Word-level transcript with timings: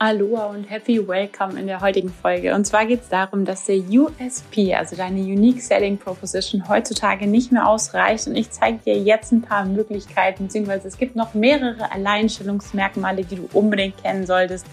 Aloha 0.00 0.46
und 0.46 0.70
Happy 0.70 1.06
Welcome 1.08 1.58
in 1.58 1.66
der 1.66 1.80
heutigen 1.80 2.10
Folge. 2.10 2.54
Und 2.54 2.64
zwar 2.64 2.86
geht 2.86 3.02
es 3.02 3.08
darum, 3.08 3.44
dass 3.44 3.64
der 3.64 3.78
USP, 3.78 4.72
also 4.72 4.94
deine 4.94 5.20
Unique 5.20 5.60
Selling 5.60 5.98
Proposition, 5.98 6.68
heutzutage 6.68 7.26
nicht 7.26 7.50
mehr 7.50 7.66
ausreicht. 7.66 8.28
Und 8.28 8.36
ich 8.36 8.48
zeige 8.52 8.78
dir 8.78 8.96
jetzt 8.96 9.32
ein 9.32 9.42
paar 9.42 9.64
Möglichkeiten, 9.64 10.44
beziehungsweise 10.44 10.86
es 10.86 10.98
gibt 10.98 11.16
noch 11.16 11.34
mehrere 11.34 11.90
Alleinstellungsmerkmale, 11.90 13.24
die 13.24 13.36
du 13.36 13.48
unbedingt 13.52 14.00
kennen 14.00 14.24
solltest, 14.24 14.66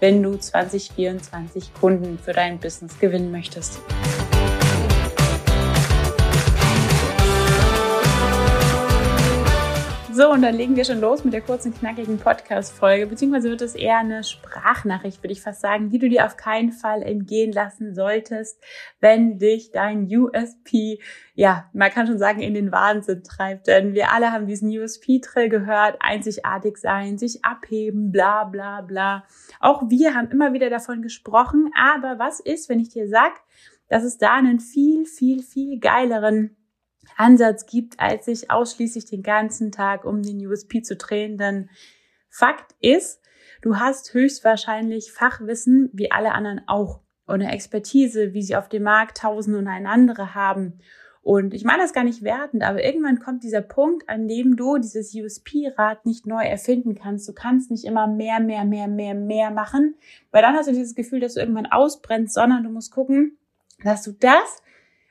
wenn 0.00 0.22
du 0.22 0.36
2024 0.36 1.74
Kunden 1.74 2.18
für 2.18 2.32
dein 2.32 2.58
Business 2.58 2.98
gewinnen 2.98 3.30
möchtest. 3.30 3.80
So, 10.20 10.30
und 10.30 10.42
dann 10.42 10.54
legen 10.54 10.76
wir 10.76 10.84
schon 10.84 11.00
los 11.00 11.24
mit 11.24 11.32
der 11.32 11.40
kurzen, 11.40 11.72
knackigen 11.72 12.18
Podcast-Folge, 12.18 13.06
beziehungsweise 13.06 13.48
wird 13.48 13.62
es 13.62 13.74
eher 13.74 13.96
eine 13.96 14.22
Sprachnachricht, 14.22 15.22
würde 15.22 15.32
ich 15.32 15.40
fast 15.40 15.62
sagen, 15.62 15.88
die 15.88 15.98
du 15.98 16.10
dir 16.10 16.26
auf 16.26 16.36
keinen 16.36 16.72
Fall 16.72 17.00
entgehen 17.02 17.52
lassen 17.52 17.94
solltest, 17.94 18.62
wenn 19.00 19.38
dich 19.38 19.70
dein 19.70 20.14
USP, 20.14 21.00
ja, 21.34 21.70
man 21.72 21.90
kann 21.90 22.06
schon 22.06 22.18
sagen, 22.18 22.40
in 22.40 22.52
den 22.52 22.70
Wahnsinn 22.70 23.22
treibt. 23.22 23.66
Denn 23.66 23.94
wir 23.94 24.12
alle 24.12 24.30
haben 24.30 24.46
diesen 24.46 24.68
USP-Trill 24.68 25.48
gehört, 25.48 25.96
einzigartig 26.00 26.76
sein, 26.76 27.16
sich 27.16 27.42
abheben, 27.42 28.12
bla 28.12 28.44
bla 28.44 28.82
bla. 28.82 29.24
Auch 29.58 29.88
wir 29.88 30.14
haben 30.14 30.30
immer 30.30 30.52
wieder 30.52 30.68
davon 30.68 31.00
gesprochen, 31.00 31.70
aber 31.74 32.18
was 32.18 32.40
ist, 32.40 32.68
wenn 32.68 32.80
ich 32.80 32.90
dir 32.90 33.08
sag, 33.08 33.32
dass 33.88 34.04
es 34.04 34.18
da 34.18 34.34
einen 34.34 34.60
viel, 34.60 35.06
viel, 35.06 35.42
viel 35.42 35.80
geileren 35.80 36.58
Ansatz 37.16 37.66
gibt, 37.66 37.98
als 37.98 38.26
sich 38.26 38.50
ausschließlich 38.50 39.06
den 39.06 39.22
ganzen 39.22 39.72
Tag 39.72 40.04
um 40.04 40.22
den 40.22 40.44
USP 40.46 40.82
zu 40.82 40.96
drehen. 40.96 41.38
Denn 41.38 41.70
Fakt 42.28 42.74
ist, 42.80 43.20
du 43.62 43.78
hast 43.78 44.14
höchstwahrscheinlich 44.14 45.12
Fachwissen 45.12 45.90
wie 45.92 46.10
alle 46.10 46.32
anderen 46.32 46.62
auch 46.66 47.00
und 47.26 47.42
eine 47.42 47.52
Expertise, 47.52 48.34
wie 48.34 48.42
sie 48.42 48.56
auf 48.56 48.68
dem 48.68 48.82
Markt 48.82 49.18
tausend 49.18 49.56
und 49.56 49.68
ein 49.68 49.86
andere 49.86 50.34
haben. 50.34 50.80
Und 51.22 51.52
ich 51.52 51.64
meine 51.64 51.82
das 51.82 51.92
gar 51.92 52.04
nicht 52.04 52.22
wertend, 52.22 52.62
aber 52.62 52.82
irgendwann 52.82 53.20
kommt 53.20 53.44
dieser 53.44 53.60
Punkt, 53.60 54.08
an 54.08 54.26
dem 54.26 54.56
du 54.56 54.78
dieses 54.78 55.14
USP-Rad 55.14 56.06
nicht 56.06 56.26
neu 56.26 56.42
erfinden 56.42 56.94
kannst. 56.94 57.28
Du 57.28 57.34
kannst 57.34 57.70
nicht 57.70 57.84
immer 57.84 58.06
mehr, 58.06 58.40
mehr, 58.40 58.64
mehr, 58.64 58.88
mehr, 58.88 59.14
mehr 59.14 59.50
machen, 59.50 59.96
weil 60.30 60.42
dann 60.42 60.54
hast 60.54 60.68
du 60.68 60.72
dieses 60.72 60.94
Gefühl, 60.94 61.20
dass 61.20 61.34
du 61.34 61.40
irgendwann 61.40 61.66
ausbrennst, 61.66 62.34
sondern 62.34 62.64
du 62.64 62.70
musst 62.70 62.90
gucken, 62.90 63.36
dass 63.84 64.02
du 64.02 64.12
das, 64.12 64.62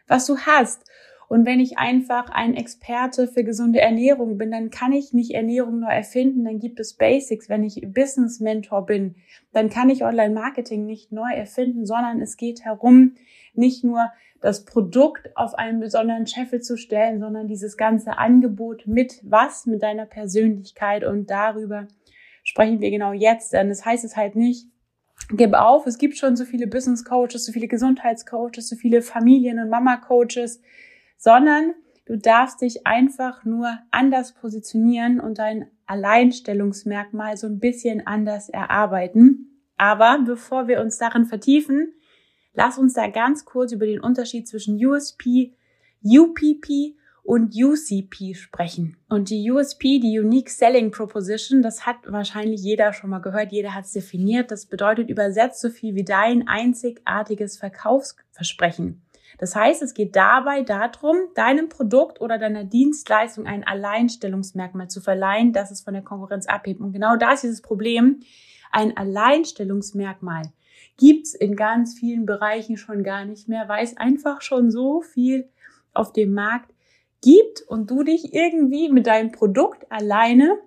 was 0.08 0.25
du 0.25 0.38
hast, 0.39 0.83
und 1.30 1.45
wenn 1.45 1.59
ich 1.59 1.77
einfach 1.77 2.31
ein 2.31 2.55
Experte 2.55 3.27
für 3.27 3.44
gesunde 3.44 3.80
Ernährung 3.80 4.39
bin, 4.39 4.49
dann 4.49 4.72
kann 4.72 4.91
ich 4.91 5.13
nicht 5.13 5.36
Ernährung 5.36 5.80
neu 5.80 5.91
erfinden, 5.91 6.44
dann 6.44 6.58
gibt 6.58 6.80
es 6.80 6.95
Basics. 6.95 7.47
Wenn 7.49 7.63
ich 7.63 7.86
Business 7.94 8.39
Mentor 8.39 8.88
bin, 8.88 9.13
dann 9.53 9.69
kann 9.69 9.91
ich 9.91 10.03
Online 10.03 10.33
Marketing 10.33 10.88
nicht 10.88 11.11
neu 11.11 11.31
erfinden, 11.31 11.86
sondern 11.86 12.19
es 12.19 12.36
geht 12.36 12.66
herum, 12.66 13.13
nicht 13.53 13.83
nur 13.83 14.11
das 14.41 14.66
Produkt 14.66 15.30
auf 15.36 15.53
einen 15.53 15.80
besonderen 15.80 16.25
Scheffel 16.25 16.61
zu 16.61 16.77
stellen, 16.77 17.19
sondern 17.19 17.47
dieses 17.47 17.77
ganze 17.77 18.17
Angebot 18.17 18.88
mit 18.88 19.21
was, 19.21 19.67
mit 19.67 19.83
deiner 19.83 20.08
Persönlichkeit. 20.08 21.03
Und 21.03 21.30
darüber 21.30 21.88
sprechen 22.43 22.81
wir 22.81 22.89
genau 22.89 23.14
jetzt, 23.14 23.53
denn 23.53 23.69
das 23.69 23.86
heißt 23.86 24.03
es 24.03 24.17
halt 24.17 24.36
nicht, 24.36 24.67
gib 25.38 25.53
auf, 25.53 25.86
es 25.86 25.99
gibt 25.99 26.17
schon 26.17 26.36
so 26.36 26.43
viele 26.43 26.66
Business 26.66 27.05
Coaches, 27.05 27.45
so 27.45 27.52
viele 27.52 27.67
Gesundheitscoaches, 27.67 28.67
so 28.67 28.75
viele 28.75 29.03
Familien- 29.03 29.59
und 29.59 29.69
Mama 29.69 29.97
Coaches, 29.97 30.59
sondern 31.20 31.75
du 32.06 32.17
darfst 32.17 32.62
dich 32.62 32.88
einfach 32.88 33.45
nur 33.45 33.78
anders 33.92 34.34
positionieren 34.34 35.20
und 35.20 35.38
dein 35.38 35.70
Alleinstellungsmerkmal 35.86 37.38
so 37.38 37.45
ein 37.45 37.59
bisschen 37.59 38.08
anders 38.08 38.50
erarbeiten. 38.50 39.67
Aber 39.78 40.20
bevor 40.26 40.67
wir 40.67 40.81
uns 40.81 40.98
darin 40.98 41.26
vertiefen, 41.26 41.93
lass 42.54 42.77
uns 42.80 42.93
da 42.93 43.08
ganz 43.08 43.45
kurz 43.45 43.73
über 43.73 43.86
den 43.86 43.99
Unterschied 43.99 44.48
zwischen 44.48 44.83
USP, 44.83 45.54
UPP 46.04 46.95
und 47.23 47.54
UCP 47.54 48.33
sprechen. 48.33 48.98
Und 49.10 49.30
die 49.30 49.52
USP, 49.52 49.99
die 49.99 50.20
Unique 50.20 50.49
Selling 50.49 50.89
Proposition, 50.92 51.61
das 51.61 51.86
hat 51.86 51.98
wahrscheinlich 52.08 52.61
jeder 52.61 52.93
schon 52.93 53.10
mal 53.10 53.20
gehört, 53.20 53.52
jeder 53.52 53.76
hat 53.76 53.86
es 53.86 53.92
definiert. 53.92 54.52
Das 54.52 54.66
bedeutet 54.66 55.10
übersetzt 55.10 55.61
so 55.61 55.70
viel 55.70 55.95
wie 55.95 56.05
dein 56.05 56.48
einzigartiges 56.48 57.58
Verkaufsversprechen. 57.58 59.02
Das 59.39 59.55
heißt, 59.55 59.82
es 59.82 59.94
geht 59.94 60.16
dabei 60.16 60.64
darum, 60.64 61.16
deinem 61.33 61.70
Produkt 61.70 62.20
oder 62.20 62.38
deiner 62.38 62.66
Dienstleistung 62.66 63.48
ein 63.48 63.66
Alleinstellungsmerkmal 63.66 64.89
zu 64.89 65.00
verleihen, 65.00 65.54
das 65.54 65.72
es 65.72 65.82
von 65.82 65.94
der 65.94 66.04
Konkurrenz 66.04 66.45
abhebt. 66.45 66.82
Und 66.82 66.92
genau 66.92 67.16
da 67.16 67.33
ist 67.33 67.44
dieses 67.44 67.61
Problem. 67.61 68.20
Ein 68.72 68.95
Alleinstellungsmerkmal 68.98 70.44
gibt's 70.98 71.33
in 71.33 71.55
ganz 71.55 71.98
vielen 71.98 72.26
Bereichen 72.26 72.76
schon 72.76 73.02
gar 73.04 73.23
nicht 73.23 73.48
mehr, 73.48 73.70
weil 73.70 73.83
es 73.83 73.95
einfach 73.95 74.42
schon 74.42 74.70
so 74.70 75.02
viel 75.02 75.49
auf 75.94 76.11
dem 76.11 76.33
Markt 76.33 76.73
gibt 77.22 77.61
und 77.61 77.89
du 77.89 78.04
dich 78.04 78.33
irgendwie 78.33 78.89
mit 78.89 79.08
deinem 79.08 79.32
Produkt 79.32 79.89
alleine 79.89 80.60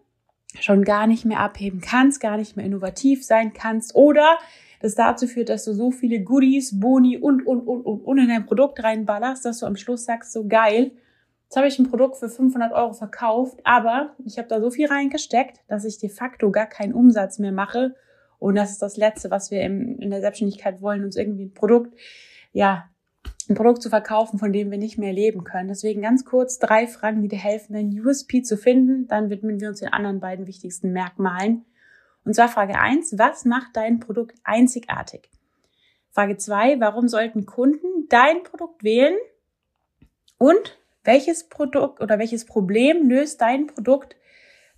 schon 0.59 0.85
gar 0.85 1.07
nicht 1.07 1.25
mehr 1.25 1.41
abheben 1.41 1.81
kannst, 1.81 2.21
gar 2.21 2.37
nicht 2.37 2.57
mehr 2.57 2.67
innovativ 2.67 3.25
sein 3.25 3.53
kannst 3.53 3.95
oder 3.95 4.39
das 4.83 4.95
dazu 4.95 5.27
führt, 5.27 5.49
dass 5.49 5.65
du 5.65 5.73
so 5.73 5.91
viele 5.91 6.21
Goodies, 6.23 6.79
Boni 6.79 7.17
und, 7.17 7.47
und, 7.47 7.61
und, 7.61 7.83
und, 7.83 8.01
und 8.01 8.19
in 8.19 8.29
dein 8.29 8.47
Produkt 8.47 8.83
reinballerst, 8.83 9.45
dass 9.45 9.61
du 9.61 9.67
am 9.67 9.77
Schluss 9.77 10.05
sagst, 10.05 10.33
so 10.33 10.47
geil, 10.47 10.93
jetzt 11.45 11.57
habe 11.57 11.69
ich 11.69 11.79
ein 11.79 11.89
Produkt 11.89 12.17
für 12.17 12.29
500 12.29 12.73
Euro 12.73 12.93
verkauft, 12.93 13.61
aber 13.65 14.17
ich 14.25 14.39
habe 14.39 14.49
da 14.49 14.61
so 14.61 14.71
viel 14.71 14.89
reingesteckt, 14.89 15.61
dass 15.69 15.85
ich 15.85 15.99
de 15.99 16.09
facto 16.09 16.51
gar 16.51 16.67
keinen 16.67 16.95
Umsatz 16.95 17.39
mehr 17.39 17.53
mache. 17.53 17.95
Und 18.39 18.57
das 18.57 18.73
ist 18.73 18.83
das 18.83 18.97
Letzte, 18.97 19.31
was 19.31 19.51
wir 19.51 19.63
im, 19.63 19.99
in 20.01 20.11
der 20.11 20.21
Selbstständigkeit 20.21 20.83
wollen, 20.83 21.05
uns 21.05 21.17
irgendwie 21.17 21.45
ein 21.45 21.55
Produkt, 21.55 21.95
ja, 22.53 22.89
ein 23.49 23.55
Produkt 23.55 23.83
zu 23.83 23.89
verkaufen, 23.89 24.39
von 24.39 24.53
dem 24.53 24.71
wir 24.71 24.79
nicht 24.79 24.99
mehr 24.99 25.13
leben 25.13 25.45
können. 25.45 25.69
Deswegen 25.69 26.03
ganz 26.03 26.25
kurz 26.25 26.59
drei 26.59 26.87
Fragen, 26.87 27.23
die 27.23 27.29
dir 27.29 27.39
helfen, 27.39 27.75
dein 27.75 27.91
USP 28.01 28.43
zu 28.43 28.57
finden. 28.57 29.07
Dann 29.07 29.31
widmen 29.31 29.61
wir 29.61 29.69
uns 29.69 29.81
den 29.81 29.93
anderen 29.93 30.21
beiden 30.21 30.47
wichtigsten 30.47 30.93
Merkmalen. 30.93 31.65
Und 32.25 32.35
zwar 32.35 32.49
Frage 32.49 32.79
eins: 32.79 33.19
was 33.19 33.45
macht 33.45 33.77
dein 33.77 34.01
Produkt 34.01 34.37
einzigartig? 34.45 35.29
Frage 36.11 36.37
zwei: 36.37 36.79
warum 36.81 37.09
sollten 37.09 37.47
Kunden 37.47 38.09
dein 38.09 38.43
Produkt 38.43 38.85
wählen? 38.85 39.17
Und 40.39 40.79
welches 41.05 41.49
Produkt 41.49 42.01
oder 42.01 42.19
welches 42.19 42.45
Problem 42.45 43.09
löst 43.09 43.41
dein 43.41 43.67
Produkt, 43.67 44.17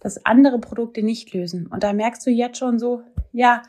das 0.00 0.24
andere 0.24 0.58
Produkte 0.58 1.02
nicht 1.02 1.32
lösen? 1.32 1.66
Und 1.66 1.82
da 1.82 1.92
merkst 1.92 2.26
du 2.26 2.30
jetzt 2.30 2.58
schon 2.58 2.78
so, 2.78 3.02
ja, 3.32 3.62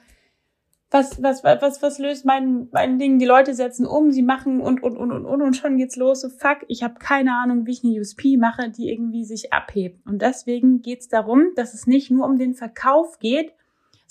was, 0.91 1.21
was, 1.21 1.43
was, 1.43 1.81
was 1.81 1.99
löst 1.99 2.25
mein, 2.25 2.69
mein 2.71 2.99
Ding? 2.99 3.19
Die 3.19 3.25
Leute 3.25 3.53
setzen 3.53 3.85
um, 3.85 4.11
sie 4.11 4.21
machen 4.21 4.61
und, 4.61 4.81
und, 4.81 4.95
und, 4.97 5.11
und, 5.11 5.25
und, 5.25 5.41
und 5.41 5.55
schon 5.55 5.77
geht's 5.77 5.95
los. 5.95 6.21
So, 6.21 6.29
fuck, 6.29 6.59
ich 6.67 6.83
habe 6.83 6.95
keine 6.99 7.33
Ahnung, 7.33 7.65
wie 7.65 7.71
ich 7.71 7.83
eine 7.83 7.99
USP 7.99 8.37
mache, 8.37 8.69
die 8.69 8.89
irgendwie 8.89 9.25
sich 9.25 9.51
abhebt. 9.51 10.05
Und 10.05 10.21
deswegen 10.21 10.81
geht's 10.81 11.07
darum, 11.07 11.47
dass 11.55 11.73
es 11.73 11.87
nicht 11.87 12.11
nur 12.11 12.25
um 12.25 12.37
den 12.37 12.53
Verkauf 12.53 13.19
geht, 13.19 13.53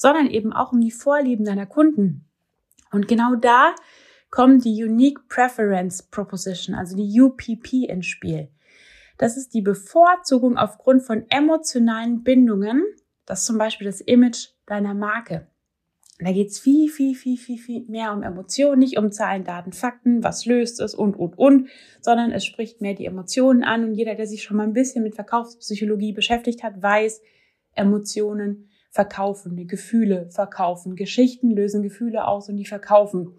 sondern 0.05 0.29
eben 0.29 0.53
auch 0.53 0.73
um 0.73 0.83
die 0.83 0.91
Vorlieben 0.91 1.47
deiner 1.47 1.65
Kunden. 1.65 2.29
Und 2.93 3.09
genau 3.09 3.37
da 3.37 3.75
kommt 4.29 4.63
die 4.67 4.85
Unique 4.85 5.29
Preference 5.31 6.03
Proposition, 6.03 6.75
also 6.75 6.95
die 6.95 7.23
UPP 7.23 7.89
ins 7.89 8.05
Spiel. 8.05 8.51
Das 9.17 9.39
ist 9.39 9.55
die 9.55 9.63
Bevorzugung 9.63 10.59
aufgrund 10.59 11.05
von 11.05 11.25
emotionalen 11.31 12.23
Bindungen. 12.23 12.85
Das 13.25 13.41
ist 13.41 13.47
zum 13.47 13.57
Beispiel 13.57 13.87
das 13.87 14.03
Image 14.03 14.49
deiner 14.67 14.93
Marke. 14.93 15.47
Da 16.19 16.33
geht 16.33 16.49
es 16.49 16.61
viel, 16.61 16.91
viel, 16.91 17.15
viel, 17.15 17.39
viel, 17.39 17.57
viel 17.57 17.87
mehr 17.89 18.13
um 18.13 18.23
Emotionen, 18.23 18.81
nicht 18.81 18.99
um 18.99 19.11
Zahlen, 19.11 19.45
Daten, 19.45 19.73
Fakten, 19.73 20.23
was 20.23 20.45
löst 20.45 20.81
es 20.81 20.95
und, 20.95 21.17
und, 21.17 21.39
und, 21.39 21.71
sondern 22.03 22.31
es 22.31 22.45
spricht 22.45 22.83
mehr 22.83 22.93
die 22.93 23.07
Emotionen 23.07 23.65
an. 23.65 23.85
Und 23.85 23.95
jeder, 23.95 24.17
der 24.17 24.27
sich 24.27 24.43
schon 24.43 24.59
mal 24.59 24.65
ein 24.65 24.75
bisschen 24.75 25.03
mit 25.03 25.15
Verkaufspsychologie 25.15 26.13
beschäftigt 26.13 26.63
hat, 26.63 26.83
weiß, 26.83 27.23
Emotionen 27.75 28.69
verkaufen, 28.95 29.67
Gefühle 29.67 30.31
verkaufen. 30.31 30.95
Geschichten 30.95 31.51
lösen 31.51 31.83
Gefühle 31.83 32.29
aus 32.29 32.49
und 32.49 32.57
die 32.57 32.65
verkaufen. 32.65 33.37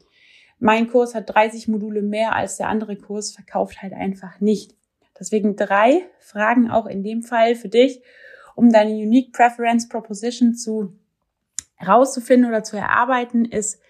Mein 0.60 0.90
Kurs 0.90 1.16
hat 1.16 1.34
30 1.34 1.70
Module 1.70 2.02
mehr 2.02 2.36
als 2.36 2.58
der 2.58 2.68
andere 2.68 2.98
Kurs, 2.98 3.32
verkauft 3.32 3.82
halt 3.82 3.94
einfach 3.94 4.42
nicht. 4.42 4.76
Deswegen 5.18 5.56
drei 5.56 6.02
Fragen 6.20 6.70
auch 6.70 6.88
in 6.88 7.04
dem 7.04 7.24
Fall 7.24 7.56
für 7.56 7.70
dich, 7.70 8.02
um 8.56 8.70
deine 8.70 8.92
Unique 8.92 9.32
Preference 9.32 9.88
Proposition 9.88 10.56
zu 10.56 11.00
herauszufinden 11.76 12.50
oder 12.50 12.64
zu 12.64 12.76
erarbeiten, 12.76 13.46
ist 13.46 13.82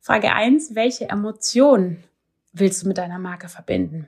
Frage 0.00 0.32
eins: 0.32 0.74
welche 0.74 1.10
Emotionen 1.10 2.04
willst 2.54 2.82
du 2.82 2.88
mit 2.88 2.96
deiner 2.96 3.18
Marke 3.18 3.48
verbinden? 3.48 4.06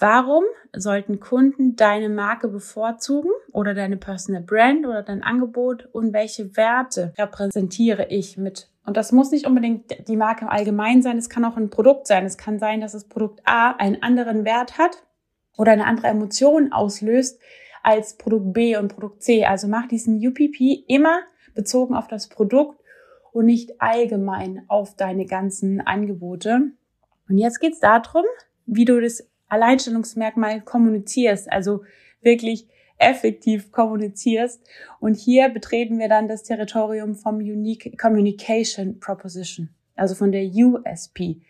Warum 0.00 0.42
sollten 0.74 1.20
Kunden 1.20 1.76
deine 1.76 2.08
Marke 2.08 2.48
bevorzugen 2.48 3.30
oder 3.52 3.74
deine 3.74 3.96
Personal 3.96 4.42
Brand 4.42 4.86
oder 4.86 5.02
dein 5.02 5.22
Angebot 5.22 5.88
und 5.92 6.12
welche 6.12 6.56
Werte 6.56 7.12
repräsentiere 7.16 8.06
ich 8.08 8.36
mit? 8.36 8.68
Und 8.84 8.96
das 8.96 9.12
muss 9.12 9.30
nicht 9.30 9.46
unbedingt 9.46 10.08
die 10.08 10.16
Marke 10.16 10.42
im 10.44 10.50
Allgemeinen 10.50 11.02
sein, 11.02 11.18
es 11.18 11.28
kann 11.28 11.44
auch 11.44 11.56
ein 11.56 11.70
Produkt 11.70 12.06
sein. 12.06 12.24
Es 12.24 12.36
kann 12.36 12.58
sein, 12.58 12.80
dass 12.80 12.92
das 12.92 13.04
Produkt 13.04 13.40
A 13.44 13.72
einen 13.72 14.02
anderen 14.02 14.44
Wert 14.44 14.78
hat 14.78 15.04
oder 15.56 15.72
eine 15.72 15.86
andere 15.86 16.08
Emotion 16.08 16.72
auslöst 16.72 17.38
als 17.82 18.16
Produkt 18.16 18.52
B 18.52 18.76
und 18.76 18.88
Produkt 18.88 19.22
C. 19.22 19.44
Also 19.44 19.68
mach 19.68 19.86
diesen 19.86 20.24
UPP 20.26 20.84
immer 20.88 21.20
bezogen 21.54 21.94
auf 21.94 22.08
das 22.08 22.28
Produkt 22.28 22.80
und 23.32 23.46
nicht 23.46 23.80
allgemein 23.80 24.64
auf 24.68 24.96
deine 24.96 25.26
ganzen 25.26 25.80
Angebote. 25.80 26.72
Und 27.28 27.38
jetzt 27.38 27.60
geht's 27.60 27.80
darum, 27.80 28.24
wie 28.66 28.84
du 28.84 29.00
das 29.00 29.28
Alleinstellungsmerkmal 29.48 30.60
kommunizierst, 30.62 31.50
also 31.52 31.84
wirklich 32.20 32.68
effektiv 32.98 33.72
kommunizierst. 33.72 34.60
Und 35.00 35.14
hier 35.16 35.48
betreten 35.48 35.98
wir 35.98 36.08
dann 36.08 36.28
das 36.28 36.42
Territorium 36.42 37.14
vom 37.14 37.36
Unique 37.36 37.98
Communication 37.98 39.00
Proposition, 39.00 39.70
also 39.96 40.14
von 40.14 40.32
der 40.32 40.44
USP. 40.44 41.40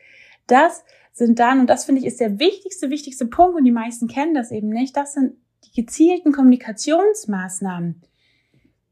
Das 0.47 0.85
sind 1.13 1.39
dann, 1.39 1.61
und 1.61 1.71
das 1.71 1.85
finde 1.85 2.01
ich 2.01 2.07
ist 2.07 2.21
der 2.21 2.39
wichtigste, 2.39 2.91
wichtigste 2.91 3.27
Punkt, 3.27 3.57
und 3.57 3.65
die 3.65 3.71
meisten 3.71 4.09
kennen 4.09 4.35
das 4.35 4.51
eben 4.51 4.71
nicht, 4.71 4.97
das 4.97 5.15
sind 5.15 5.35
die 5.65 5.83
gezielten 5.83 6.33
Kommunikationsmaßnahmen, 6.33 8.03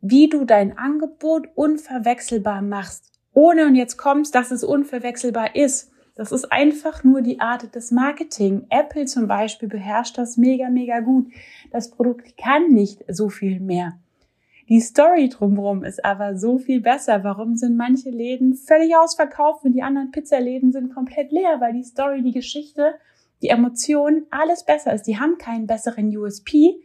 wie 0.03 0.29
du 0.29 0.45
dein 0.45 0.77
Angebot 0.79 1.49
unverwechselbar 1.55 2.63
machst, 2.63 3.11
ohne, 3.33 3.67
und 3.67 3.75
jetzt 3.75 3.97
kommst, 3.97 4.35
dass 4.35 4.51
es 4.51 4.65
unverwechselbar 4.65 5.55
ist. 5.55 5.90
Das 6.21 6.33
ist 6.33 6.53
einfach 6.53 7.03
nur 7.03 7.23
die 7.23 7.41
Art 7.41 7.75
des 7.75 7.93
Marketing. 7.93 8.67
Apple 8.69 9.07
zum 9.07 9.27
Beispiel 9.27 9.71
beherrscht 9.71 10.19
das 10.19 10.37
mega, 10.37 10.69
mega 10.69 11.01
gut. 11.01 11.33
Das 11.71 11.91
Produkt 11.91 12.37
kann 12.37 12.75
nicht 12.75 13.03
so 13.09 13.31
viel 13.31 13.59
mehr. 13.59 13.99
Die 14.69 14.81
Story 14.81 15.31
drumherum 15.31 15.83
ist 15.83 16.05
aber 16.05 16.37
so 16.37 16.59
viel 16.59 16.83
besser. 16.83 17.25
Warum 17.25 17.57
sind 17.57 17.75
manche 17.75 18.11
Läden 18.11 18.53
völlig 18.53 18.95
ausverkauft 18.95 19.65
und 19.65 19.73
die 19.73 19.83
anderen 19.83 20.11
Pizzaläden 20.11 20.73
sind 20.73 20.93
komplett 20.93 21.33
leer? 21.33 21.59
Weil 21.59 21.73
die 21.73 21.85
Story, 21.85 22.21
die 22.21 22.33
Geschichte, 22.33 22.97
die 23.41 23.49
Emotionen, 23.49 24.27
alles 24.29 24.67
besser 24.67 24.93
ist. 24.93 25.07
Die 25.07 25.19
haben 25.19 25.39
keinen 25.39 25.67
besseren 25.67 26.15
USP, 26.15 26.83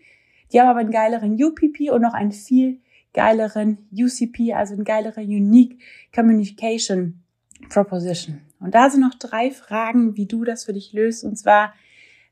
die 0.53 0.61
haben 0.61 0.69
aber 0.69 0.79
einen 0.79 0.91
geileren 0.91 1.33
UPP 1.43 1.91
und 1.91 2.03
noch 2.03 2.13
einen 2.13 2.31
viel 2.31 2.79
geileren 3.11 3.79
UCP, 3.91 4.53
also 4.53 4.75
einen 4.75 4.85
geileren 4.85 5.25
Unique 5.25 5.77
Communication 6.13 7.21
Proposition. 7.67 8.44
Und 8.59 8.75
da 8.75 8.89
sind 8.89 9.01
noch 9.01 9.15
drei 9.15 9.51
Fragen, 9.51 10.15
wie 10.15 10.25
du 10.25 10.43
das 10.43 10.65
für 10.65 10.73
dich 10.73 10.93
löst. 10.93 11.23
Und 11.23 11.37
zwar, 11.37 11.73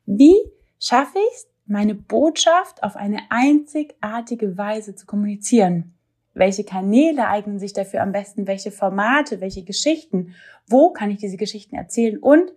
wie 0.05 0.35
schaffe 0.79 1.17
ich 1.17 1.35
es, 1.35 1.47
meine 1.65 1.95
Botschaft 1.95 2.83
auf 2.83 2.95
eine 2.95 3.19
einzigartige 3.29 4.57
Weise 4.57 4.95
zu 4.95 5.05
kommunizieren? 5.05 5.93
Welche 6.33 6.63
Kanäle 6.63 7.27
eignen 7.27 7.59
sich 7.59 7.73
dafür 7.73 8.01
am 8.01 8.11
besten? 8.11 8.47
Welche 8.47 8.71
Formate? 8.71 9.39
Welche 9.39 9.63
Geschichten? 9.63 10.33
Wo 10.67 10.91
kann 10.91 11.11
ich 11.11 11.17
diese 11.17 11.37
Geschichten 11.37 11.75
erzählen? 11.75 12.17
Und 12.17 12.51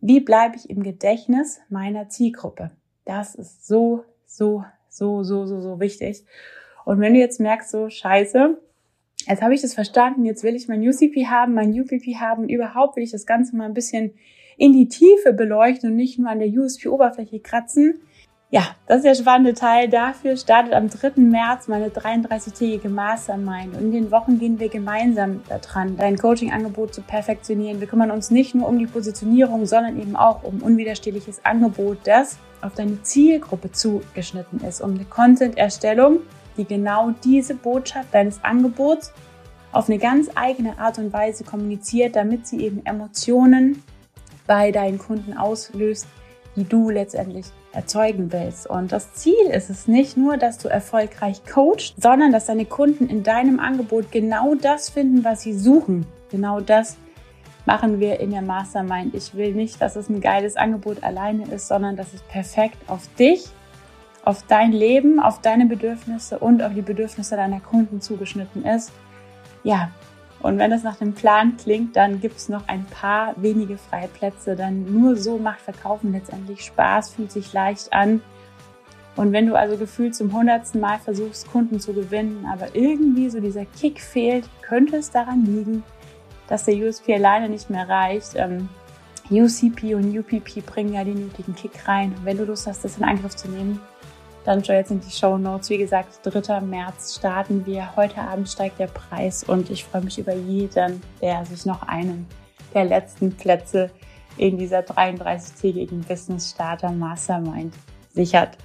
wie 0.00 0.20
bleibe 0.20 0.56
ich 0.56 0.68
im 0.68 0.82
Gedächtnis 0.82 1.60
meiner 1.68 2.08
Zielgruppe? 2.08 2.70
Das 3.04 3.34
ist 3.34 3.66
so, 3.66 4.04
so, 4.26 4.64
so, 4.88 5.22
so, 5.22 5.46
so, 5.46 5.60
so 5.60 5.80
wichtig. 5.80 6.24
Und 6.84 7.00
wenn 7.00 7.14
du 7.14 7.20
jetzt 7.20 7.38
merkst, 7.38 7.70
so 7.70 7.88
scheiße, 7.88 8.58
jetzt 9.26 9.42
habe 9.42 9.54
ich 9.54 9.62
das 9.62 9.74
verstanden, 9.74 10.24
jetzt 10.24 10.42
will 10.44 10.54
ich 10.54 10.68
mein 10.68 10.86
UCP 10.86 11.26
haben, 11.26 11.54
mein 11.54 11.72
UPP 11.72 12.16
haben, 12.20 12.48
überhaupt 12.48 12.96
will 12.96 13.02
ich 13.02 13.12
das 13.12 13.26
Ganze 13.26 13.56
mal 13.56 13.64
ein 13.64 13.74
bisschen 13.74 14.14
in 14.56 14.72
die 14.72 14.88
Tiefe 14.88 15.32
beleuchten 15.32 15.90
und 15.90 15.96
nicht 15.96 16.18
nur 16.18 16.30
an 16.30 16.38
der 16.38 16.48
USP-Oberfläche 16.48 17.40
kratzen. 17.40 18.00
Ja, 18.52 18.62
das 18.88 18.98
ist 18.98 19.04
der 19.04 19.14
spannende 19.14 19.54
Teil. 19.54 19.88
Dafür 19.88 20.36
startet 20.36 20.74
am 20.74 20.90
3. 20.90 21.12
März 21.20 21.68
meine 21.68 21.88
33-tägige 21.88 22.88
Mastermind. 22.88 23.76
Und 23.76 23.84
in 23.84 23.92
den 23.92 24.10
Wochen 24.10 24.40
gehen 24.40 24.58
wir 24.58 24.68
gemeinsam 24.68 25.40
daran, 25.48 25.96
dein 25.96 26.18
Coaching-Angebot 26.18 26.92
zu 26.92 27.00
perfektionieren. 27.00 27.80
Wir 27.80 27.86
kümmern 27.86 28.10
uns 28.10 28.32
nicht 28.32 28.56
nur 28.56 28.68
um 28.68 28.78
die 28.78 28.86
Positionierung, 28.86 29.66
sondern 29.66 30.00
eben 30.00 30.16
auch 30.16 30.42
um 30.42 30.62
unwiderstehliches 30.62 31.44
Angebot, 31.44 31.98
das 32.04 32.38
auf 32.60 32.74
deine 32.74 33.00
Zielgruppe 33.02 33.70
zugeschnitten 33.70 34.60
ist, 34.68 34.80
um 34.80 34.94
eine 34.94 35.04
Content-Erstellung 35.04 36.18
die 36.56 36.64
genau 36.64 37.12
diese 37.24 37.54
Botschaft 37.54 38.12
deines 38.12 38.42
Angebots 38.44 39.12
auf 39.72 39.88
eine 39.88 39.98
ganz 39.98 40.28
eigene 40.34 40.78
Art 40.78 40.98
und 40.98 41.12
Weise 41.12 41.44
kommuniziert, 41.44 42.16
damit 42.16 42.46
sie 42.46 42.60
eben 42.60 42.84
Emotionen 42.84 43.82
bei 44.46 44.72
deinen 44.72 44.98
Kunden 44.98 45.36
auslöst, 45.36 46.06
die 46.56 46.64
du 46.64 46.90
letztendlich 46.90 47.46
erzeugen 47.72 48.32
willst. 48.32 48.68
Und 48.68 48.90
das 48.90 49.14
Ziel 49.14 49.46
ist 49.52 49.70
es 49.70 49.86
nicht 49.86 50.16
nur, 50.16 50.36
dass 50.36 50.58
du 50.58 50.68
erfolgreich 50.68 51.42
coachst, 51.44 52.02
sondern 52.02 52.32
dass 52.32 52.46
deine 52.46 52.64
Kunden 52.64 53.08
in 53.08 53.22
deinem 53.22 53.60
Angebot 53.60 54.10
genau 54.10 54.54
das 54.56 54.90
finden, 54.90 55.24
was 55.24 55.42
sie 55.42 55.56
suchen. 55.56 56.06
Genau 56.30 56.60
das 56.60 56.96
machen 57.66 58.00
wir 58.00 58.18
in 58.18 58.32
der 58.32 58.42
Mastermind. 58.42 59.14
Ich 59.14 59.34
will 59.34 59.52
nicht, 59.54 59.80
dass 59.80 59.94
es 59.94 60.08
ein 60.08 60.20
geiles 60.20 60.56
Angebot 60.56 61.04
alleine 61.04 61.44
ist, 61.52 61.68
sondern 61.68 61.96
dass 61.96 62.12
es 62.12 62.22
perfekt 62.22 62.78
auf 62.88 63.08
dich 63.18 63.50
auf 64.24 64.44
dein 64.46 64.72
Leben, 64.72 65.20
auf 65.20 65.40
deine 65.40 65.66
Bedürfnisse 65.66 66.38
und 66.38 66.62
auf 66.62 66.74
die 66.74 66.82
Bedürfnisse 66.82 67.36
deiner 67.36 67.60
Kunden 67.60 68.00
zugeschnitten 68.00 68.64
ist. 68.64 68.92
Ja, 69.62 69.90
und 70.42 70.58
wenn 70.58 70.72
es 70.72 70.82
nach 70.82 70.96
dem 70.96 71.12
Plan 71.12 71.56
klingt, 71.56 71.96
dann 71.96 72.20
gibt 72.20 72.36
es 72.36 72.48
noch 72.48 72.66
ein 72.66 72.86
paar 72.86 73.34
wenige 73.36 73.76
freie 73.76 74.08
Plätze. 74.08 74.56
Dann 74.56 74.84
nur 74.90 75.16
so 75.16 75.38
macht 75.38 75.60
Verkaufen 75.60 76.12
letztendlich 76.12 76.64
Spaß, 76.64 77.10
fühlt 77.10 77.30
sich 77.30 77.52
leicht 77.52 77.92
an. 77.92 78.22
Und 79.16 79.32
wenn 79.32 79.46
du 79.46 79.54
also 79.54 79.76
gefühlt 79.76 80.14
zum 80.14 80.32
hundertsten 80.32 80.80
Mal 80.80 80.98
versuchst, 80.98 81.50
Kunden 81.50 81.78
zu 81.78 81.92
gewinnen, 81.92 82.46
aber 82.50 82.74
irgendwie 82.74 83.28
so 83.28 83.40
dieser 83.40 83.66
Kick 83.66 84.00
fehlt, 84.00 84.48
könnte 84.62 84.96
es 84.96 85.10
daran 85.10 85.44
liegen, 85.44 85.82
dass 86.48 86.64
der 86.64 86.76
USP 86.76 87.14
alleine 87.14 87.48
nicht 87.48 87.68
mehr 87.68 87.88
reicht. 87.88 88.34
Ähm, 88.36 88.68
UCP 89.30 89.94
und 89.94 90.16
UPP 90.16 90.64
bringen 90.64 90.94
ja 90.94 91.04
den 91.04 91.20
nötigen 91.20 91.54
Kick 91.54 91.86
rein. 91.86 92.14
Wenn 92.24 92.38
du 92.38 92.44
Lust 92.44 92.66
hast, 92.66 92.84
das 92.84 92.96
in 92.96 93.04
Angriff 93.04 93.36
zu 93.36 93.48
nehmen, 93.48 93.80
dann 94.44 94.64
schau 94.64 94.72
jetzt 94.72 94.90
in 94.90 95.00
die 95.00 95.10
Show 95.10 95.36
Notes. 95.36 95.70
Wie 95.70 95.78
gesagt, 95.78 96.20
3. 96.22 96.60
März 96.60 97.16
starten 97.16 97.64
wir. 97.66 97.94
Heute 97.96 98.20
Abend 98.20 98.48
steigt 98.48 98.78
der 98.78 98.86
Preis 98.86 99.44
und 99.44 99.70
ich 99.70 99.84
freue 99.84 100.02
mich 100.02 100.18
über 100.18 100.34
jeden, 100.34 101.02
der 101.20 101.44
sich 101.44 101.66
noch 101.66 101.82
einen 101.82 102.26
der 102.74 102.84
letzten 102.84 103.32
Plätze 103.32 103.90
in 104.36 104.56
dieser 104.56 104.80
33-tägigen 104.80 106.06
Business 106.06 106.50
Starter 106.50 106.90
Mastermind 106.90 107.74
sichert. 108.14 108.56